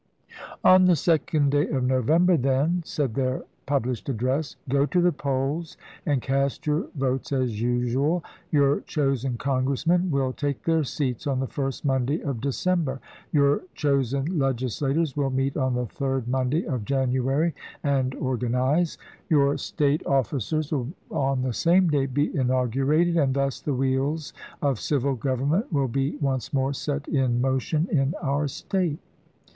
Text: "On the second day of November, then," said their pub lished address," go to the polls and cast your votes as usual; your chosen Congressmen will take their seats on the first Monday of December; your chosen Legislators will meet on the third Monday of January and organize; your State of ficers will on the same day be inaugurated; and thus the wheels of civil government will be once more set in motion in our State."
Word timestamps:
"On 0.63 0.85
the 0.85 0.95
second 0.95 1.51
day 1.51 1.67
of 1.69 1.83
November, 1.83 2.35
then," 2.35 2.81
said 2.83 3.13
their 3.13 3.43
pub 3.67 3.85
lished 3.85 4.09
address," 4.09 4.55
go 4.67 4.87
to 4.87 4.99
the 4.99 5.11
polls 5.11 5.77
and 6.07 6.23
cast 6.23 6.65
your 6.65 6.87
votes 6.95 7.31
as 7.31 7.61
usual; 7.61 8.23
your 8.51 8.79
chosen 8.81 9.37
Congressmen 9.37 10.09
will 10.09 10.33
take 10.33 10.63
their 10.63 10.83
seats 10.83 11.27
on 11.27 11.39
the 11.39 11.45
first 11.45 11.85
Monday 11.85 12.19
of 12.23 12.41
December; 12.41 12.99
your 13.31 13.61
chosen 13.75 14.39
Legislators 14.39 15.15
will 15.15 15.29
meet 15.29 15.55
on 15.55 15.75
the 15.75 15.85
third 15.85 16.27
Monday 16.27 16.65
of 16.65 16.83
January 16.83 17.53
and 17.83 18.15
organize; 18.15 18.97
your 19.29 19.55
State 19.55 20.01
of 20.07 20.27
ficers 20.27 20.71
will 20.71 20.87
on 21.15 21.43
the 21.43 21.53
same 21.53 21.87
day 21.89 22.07
be 22.07 22.35
inaugurated; 22.35 23.17
and 23.17 23.35
thus 23.35 23.61
the 23.61 23.75
wheels 23.75 24.33
of 24.63 24.79
civil 24.79 25.13
government 25.13 25.71
will 25.71 25.87
be 25.87 26.17
once 26.21 26.51
more 26.51 26.73
set 26.73 27.07
in 27.07 27.39
motion 27.39 27.87
in 27.91 28.15
our 28.23 28.47
State." 28.47 28.97